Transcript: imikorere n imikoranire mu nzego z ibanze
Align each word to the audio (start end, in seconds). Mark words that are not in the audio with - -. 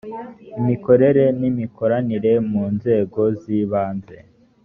imikorere 0.59 1.23
n 1.39 1.41
imikoranire 1.49 2.33
mu 2.51 2.63
nzego 2.75 3.21
z 3.39 3.41
ibanze 3.59 4.17